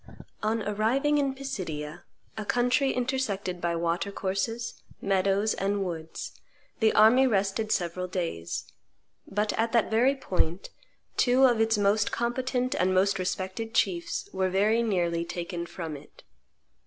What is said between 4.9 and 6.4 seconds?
meadows, and woods,